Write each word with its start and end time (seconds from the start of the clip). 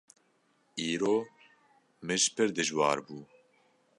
Îro 0.91 1.17
mij 2.05 2.23
pir 2.35 2.49
dijwar 2.57 2.99
bû. 3.05 3.17